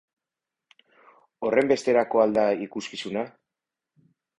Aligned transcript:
Horrenbesterako 1.49 2.25
al 2.25 2.37
da 2.41 2.49
ikuskizuna? 2.67 3.31